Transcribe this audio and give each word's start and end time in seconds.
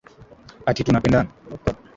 ati 0.69 0.85
tunapendana 0.85 1.29